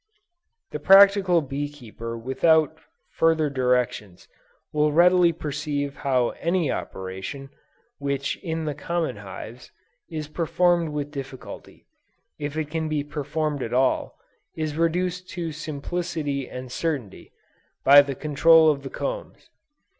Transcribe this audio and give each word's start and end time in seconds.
The 0.71 0.79
practical 0.79 1.43
bee 1.43 1.69
keeper 1.69 2.17
without 2.17 2.79
further 3.11 3.51
directions, 3.51 4.27
will 4.73 4.91
readily 4.91 5.31
perceive 5.31 5.97
how 5.97 6.29
any 6.39 6.71
operation, 6.71 7.51
which 7.99 8.35
in 8.37 8.65
the 8.65 8.73
common 8.73 9.17
hives, 9.17 9.69
is 10.09 10.27
performed 10.27 10.89
with 10.89 11.11
difficulty, 11.11 11.85
if 12.39 12.57
it 12.57 12.71
can 12.71 12.89
be 12.89 13.03
performed 13.03 13.61
at 13.61 13.75
all, 13.75 14.17
is 14.55 14.75
reduced 14.75 15.29
to 15.37 15.51
simplicity 15.51 16.49
and 16.49 16.71
certainty, 16.71 17.31
by 17.83 18.01
the 18.01 18.15
control 18.15 18.71
of 18.71 18.81
the 18.81 18.89
combs. 18.89 19.51